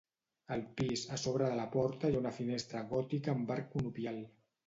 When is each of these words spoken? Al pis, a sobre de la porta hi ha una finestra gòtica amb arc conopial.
Al 0.53 0.61
pis, 0.79 1.03
a 1.17 1.19
sobre 1.23 1.49
de 1.51 1.59
la 1.59 1.65
porta 1.75 2.09
hi 2.13 2.17
ha 2.17 2.21
una 2.21 2.33
finestra 2.39 2.83
gòtica 2.95 3.35
amb 3.35 3.55
arc 3.57 3.69
conopial. 3.77 4.21